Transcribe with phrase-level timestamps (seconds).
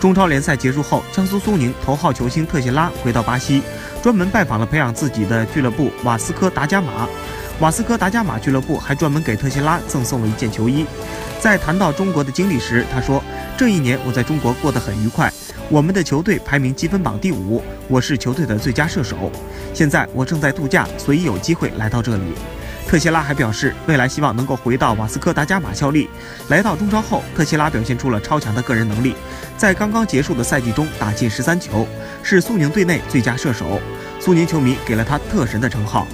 [0.00, 3.62] 中超联赛结束后，江苏苏宁头号球星特谢拉回到巴西，
[4.02, 7.06] 专门拜访了培养自己的俱乐部瓦斯科达伽马。
[7.58, 10.86] 瓦斯科达伽马俱乐部还专门给特谢拉赠送了一件球衣。
[11.38, 13.22] 在谈到中国的经历时，他说
[13.58, 15.30] ：“这一年我在中国过得很愉快，
[15.68, 19.30] 我们的球队排名积分榜第五，我是球队的最佳射手。
[19.74, 22.22] 现在我正在度假，所以有机会来到这里。”
[22.90, 26.10] 特谢拉还表示，未来希望能够回到瓦斯科达伽马效力。
[26.48, 29.14] 来到中超后，特谢拉表现出了超强的个人能力，
[29.56, 31.86] 在刚刚结束的赛季中打进十三球，
[32.24, 33.80] 是苏宁队内最佳射手。
[34.18, 36.04] 苏宁球迷给了他“特神”的称号。